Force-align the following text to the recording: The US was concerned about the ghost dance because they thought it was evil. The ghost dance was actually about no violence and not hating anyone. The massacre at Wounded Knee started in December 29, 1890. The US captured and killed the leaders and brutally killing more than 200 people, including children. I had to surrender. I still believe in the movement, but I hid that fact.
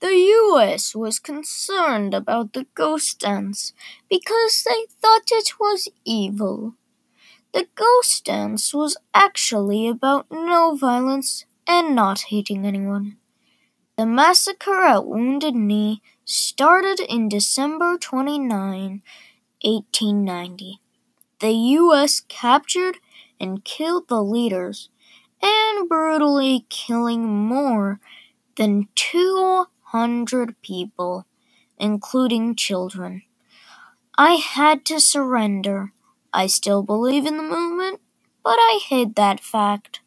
The 0.00 0.14
US 0.14 0.94
was 0.94 1.18
concerned 1.18 2.14
about 2.14 2.54
the 2.54 2.66
ghost 2.74 3.20
dance 3.20 3.74
because 4.08 4.64
they 4.64 4.86
thought 5.00 5.30
it 5.30 5.60
was 5.60 5.88
evil. 6.06 6.74
The 7.52 7.66
ghost 7.74 8.24
dance 8.24 8.72
was 8.72 8.96
actually 9.12 9.88
about 9.88 10.26
no 10.30 10.74
violence 10.74 11.44
and 11.66 11.94
not 11.94 12.22
hating 12.30 12.64
anyone. 12.64 13.18
The 13.98 14.06
massacre 14.06 14.84
at 14.84 15.04
Wounded 15.04 15.54
Knee 15.54 16.00
started 16.24 17.00
in 17.00 17.28
December 17.28 17.98
29, 17.98 19.02
1890. 19.60 20.80
The 21.40 21.52
US 21.52 22.22
captured 22.26 22.96
and 23.38 23.64
killed 23.64 24.08
the 24.08 24.22
leaders 24.22 24.88
and 25.42 25.86
brutally 25.90 26.64
killing 26.70 27.26
more 27.26 28.00
than 28.56 28.88
200 29.90 30.60
people, 30.62 31.26
including 31.78 32.54
children. 32.56 33.22
I 34.18 34.34
had 34.34 34.84
to 34.86 35.00
surrender. 35.00 35.92
I 36.32 36.46
still 36.46 36.82
believe 36.82 37.26
in 37.26 37.36
the 37.36 37.42
movement, 37.42 38.00
but 38.44 38.58
I 38.58 38.80
hid 38.88 39.16
that 39.16 39.40
fact. 39.40 40.00